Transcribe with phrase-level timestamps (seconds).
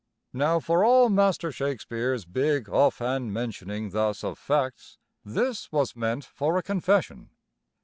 [0.33, 6.25] Now for all Master Shakespeare's big, off hand mentioning thus of facts, this was meant
[6.25, 7.29] for a confession.